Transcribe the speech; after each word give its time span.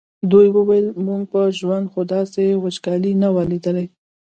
دوی 0.31 0.47
ویل 0.67 0.87
زموږ 0.97 1.21
په 1.31 1.41
ژوند 1.59 1.85
خو 1.91 1.99
داسې 2.13 2.43
وچکالي 2.63 3.11
نه 3.21 3.29
وه 3.33 3.43
لیدلې. 3.51 3.85